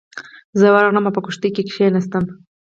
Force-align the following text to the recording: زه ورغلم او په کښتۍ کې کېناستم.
زه 0.59 0.67
ورغلم 0.73 1.05
او 1.07 1.15
په 1.15 1.21
کښتۍ 1.25 1.49
کې 1.55 1.63
کېناستم. 1.71 2.23